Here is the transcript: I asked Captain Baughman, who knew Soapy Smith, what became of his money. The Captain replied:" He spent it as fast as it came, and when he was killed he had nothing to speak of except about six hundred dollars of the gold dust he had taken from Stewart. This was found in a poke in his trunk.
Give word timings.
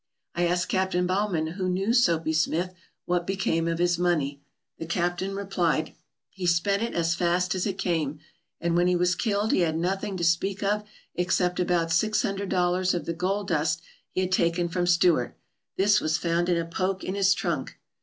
I 0.33 0.47
asked 0.47 0.67
Captain 0.67 1.05
Baughman, 1.05 1.51
who 1.57 1.69
knew 1.69 1.93
Soapy 1.93 2.33
Smith, 2.33 2.73
what 3.05 3.27
became 3.27 3.67
of 3.67 3.77
his 3.77 3.99
money. 3.99 4.41
The 4.79 4.87
Captain 4.87 5.35
replied:" 5.35 5.93
He 6.31 6.47
spent 6.47 6.81
it 6.81 6.95
as 6.95 7.13
fast 7.13 7.53
as 7.53 7.67
it 7.67 7.77
came, 7.77 8.17
and 8.59 8.75
when 8.75 8.87
he 8.87 8.95
was 8.95 9.13
killed 9.13 9.51
he 9.51 9.59
had 9.59 9.77
nothing 9.77 10.17
to 10.17 10.23
speak 10.23 10.63
of 10.63 10.83
except 11.13 11.59
about 11.59 11.91
six 11.91 12.23
hundred 12.23 12.49
dollars 12.49 12.95
of 12.95 13.05
the 13.05 13.13
gold 13.13 13.49
dust 13.49 13.83
he 14.09 14.21
had 14.21 14.31
taken 14.31 14.69
from 14.69 14.87
Stewart. 14.87 15.37
This 15.77 16.01
was 16.01 16.17
found 16.17 16.49
in 16.49 16.57
a 16.57 16.65
poke 16.65 17.03
in 17.03 17.13
his 17.13 17.35
trunk. 17.35 17.77